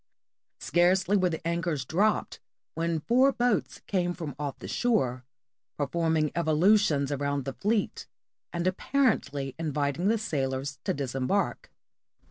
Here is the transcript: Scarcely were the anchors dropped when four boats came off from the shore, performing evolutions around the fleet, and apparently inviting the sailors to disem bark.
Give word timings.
Scarcely 0.59 1.15
were 1.15 1.29
the 1.29 1.47
anchors 1.47 1.85
dropped 1.85 2.39
when 2.73 3.01
four 3.01 3.31
boats 3.31 3.81
came 3.85 4.09
off 4.13 4.17
from 4.17 4.35
the 4.57 4.67
shore, 4.67 5.23
performing 5.77 6.31
evolutions 6.35 7.11
around 7.11 7.45
the 7.45 7.53
fleet, 7.53 8.07
and 8.51 8.65
apparently 8.65 9.53
inviting 9.59 10.07
the 10.07 10.17
sailors 10.17 10.79
to 10.85 10.95
disem 10.95 11.27
bark. 11.27 11.69